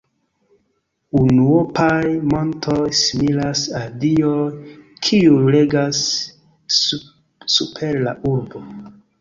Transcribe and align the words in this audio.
Unuopaj 1.19 2.07
montoj 2.31 2.87
similas 3.01 3.61
al 3.81 3.93
dioj, 4.05 4.41
kiuj 5.09 5.37
regas 5.57 6.03
super 7.59 8.03
la 8.09 8.17
urbo. 8.33 8.67